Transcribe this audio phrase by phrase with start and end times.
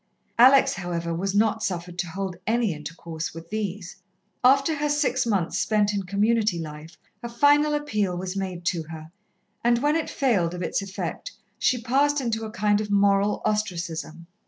[0.39, 3.97] Alex, however, was not suffered to hold any intercourse with these.
[4.43, 9.11] After her six months spent in Community life a final appeal was made to her,
[9.63, 14.25] and when it failed of its effect she passed into a kind of moral ostracism.